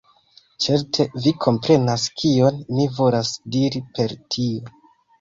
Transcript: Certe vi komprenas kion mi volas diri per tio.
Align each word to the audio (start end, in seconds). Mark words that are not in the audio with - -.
Certe 0.63 1.05
vi 1.25 1.33
komprenas 1.43 2.07
kion 2.23 2.59
mi 2.75 2.91
volas 2.99 3.37
diri 3.59 3.87
per 4.01 4.21
tio. 4.39 4.79